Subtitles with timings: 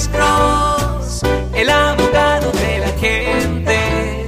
[0.00, 1.22] Alex Cross,
[1.52, 4.26] el abogado de la gente.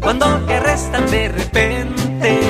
[0.00, 2.40] Cuando te arrestan de repente,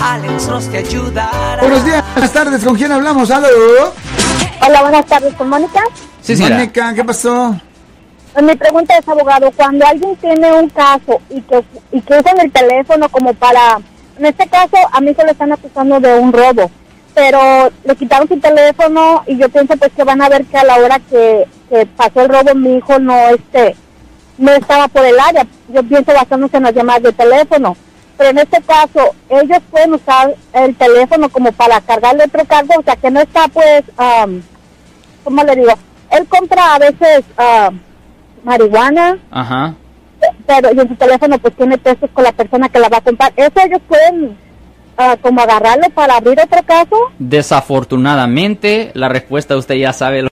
[0.00, 1.62] Alex Cross te ayudará.
[1.62, 2.64] Buenos días, buenas tardes.
[2.64, 3.28] ¿Con quién hablamos?
[3.32, 3.48] ¿Aló?
[4.64, 5.80] Hola, buenas tardes, ¿con Mónica?
[6.22, 6.58] Sí, señora.
[6.58, 7.60] Mónica, ¿qué pasó?
[8.32, 12.38] Pues Mi pregunta es, abogado, cuando alguien tiene un caso y que, y que usan
[12.38, 13.80] el teléfono como para...
[14.16, 16.70] En este caso, a mí se le están acusando de un robo,
[17.16, 20.64] pero le quitaron su teléfono y yo pienso pues que van a ver que a
[20.64, 23.74] la hora que, que pasó el robo mi hijo no este
[24.36, 25.46] no estaba por el área.
[25.68, 27.74] Yo pienso basándose en las llamadas de teléfono.
[28.18, 32.82] Pero en este caso, ellos pueden usar el teléfono como para cargarle otro cargo, o
[32.82, 33.82] sea, que no está pues...
[33.96, 34.42] am,
[35.24, 35.72] ¿cómo le digo?
[36.10, 37.70] Él compra a veces ah,
[38.44, 39.74] marihuana, Ajá.
[40.46, 43.00] pero y en su teléfono pues tiene textos con la persona que la va a
[43.00, 43.32] comprar.
[43.36, 44.36] ¿Eso ellos pueden
[44.96, 46.96] ah, como agarrarlo para abrir otro caso?
[47.18, 50.22] Desafortunadamente, la respuesta usted ya sabe.
[50.22, 50.28] Lo...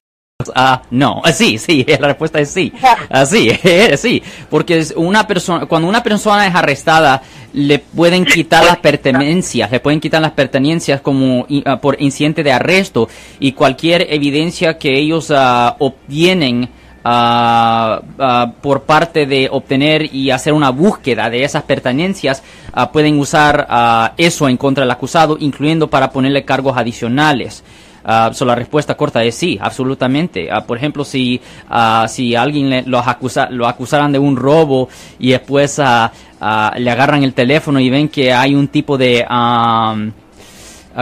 [0.55, 2.73] Ah, no, Ah, sí, sí, la respuesta es sí.
[3.09, 3.51] Así,
[3.97, 9.81] sí, porque una persona, cuando una persona es arrestada, le pueden quitar las pertenencias, le
[9.81, 13.09] pueden quitar las pertenencias como ah, por incidente de arresto
[13.39, 16.69] y cualquier evidencia que ellos ah, obtienen
[17.05, 24.15] ah, por parte de obtener y hacer una búsqueda de esas pertenencias, ah, pueden usar
[24.17, 27.63] eso en contra del acusado, incluyendo para ponerle cargos adicionales.
[28.33, 30.49] So, la respuesta corta es sí, absolutamente.
[30.67, 35.31] Por ejemplo, si, ah, si alguien le, los acusa, lo acusaran de un robo y
[35.31, 39.25] después le agarran el teléfono y ven que hay un tipo de...
[39.29, 39.97] ah,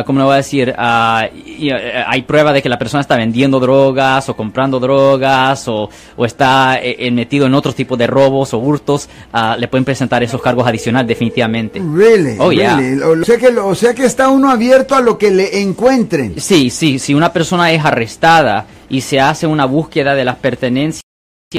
[0.06, 0.74] ¿Cómo le voy a decir?
[0.78, 5.90] Ah, eh, hay prueba de que la persona está vendiendo drogas o comprando drogas o,
[6.16, 9.08] o está eh, eh, metido en otros tipos de robos o hurtos.
[9.32, 11.78] ah, le pueden presentar esos cargos adicionales definitivamente.
[11.80, 12.76] Really, Oh, yeah.
[12.76, 13.02] really.
[13.02, 16.40] O, sea que, lo- o sea que está uno abierto a lo que le encuentren.
[16.40, 21.01] Sí, sí, si una persona es arrestada y se hace una búsqueda de las pertenencias,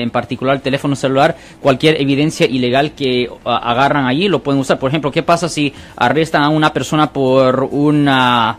[0.01, 4.79] en particular el teléfono celular, cualquier evidencia ilegal que ah, agarran allí lo pueden usar.
[4.79, 8.57] Por ejemplo, ¿qué pasa si arrestan a una persona por una...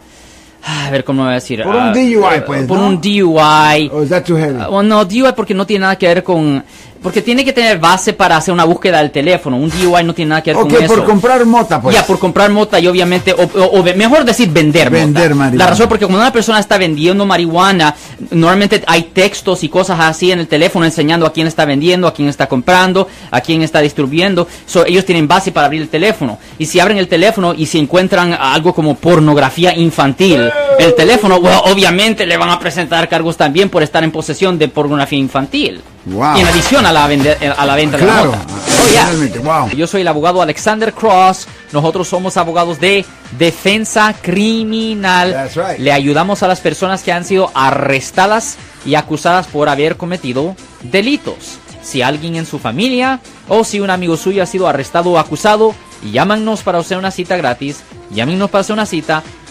[0.67, 1.63] A ver, ¿cómo voy a decir?
[1.63, 2.87] Por un Ah, DUI, eh, pues, Por ¿no?
[2.87, 3.91] un DUI.
[3.93, 4.57] ¿O is that too heavy?
[4.59, 6.65] Ah, bueno, no, DUI porque no tiene nada que ver con...
[7.05, 9.57] Porque tiene que tener base para hacer una búsqueda del teléfono.
[9.59, 10.95] Un DUI no tiene nada que ver con eso.
[10.95, 11.95] por comprar mota, pues.
[11.95, 15.05] Ya, por comprar mota y obviamente, o, o- o ve- mejor decir vender mota.
[15.05, 15.65] Vender marihuana.
[15.65, 17.95] La razón porque cuando una persona está vendiendo marihuana,
[18.31, 22.15] normalmente hay textos y cosas así en el teléfono enseñando a quién está vendiendo, a
[22.15, 24.49] quién está comprando, a quién está distribuyendo.
[24.67, 26.39] So, ellos tienen base para abrir el teléfono.
[26.59, 31.61] Y si abren el teléfono y si encuentran algo como pornografía infantil, el teléfono, well,
[31.65, 35.81] obviamente le van a presentar cargos también por estar en posesión de pornografía infantil.
[36.07, 36.37] Wow.
[36.37, 38.55] Y en adición a la, vende- a la venta Claro, de la mota.
[38.85, 39.41] Oh, yeah.
[39.43, 39.69] wow.
[39.71, 41.47] Yo soy el abogado Alexander Cross.
[41.73, 43.05] Nosotros somos abogados de
[43.39, 45.33] defensa criminal.
[45.33, 45.79] That's right.
[45.79, 51.59] Le ayudamos a las personas que han sido arrestadas y acusadas por haber cometido delitos.
[51.83, 55.75] Si alguien en su familia o si un amigo suyo ha sido arrestado o acusado,
[56.13, 57.83] llámanos para hacer una cita gratis.
[58.11, 59.23] Llámenos para hacer una cita.